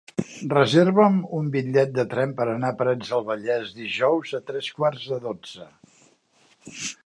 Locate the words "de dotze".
5.15-5.71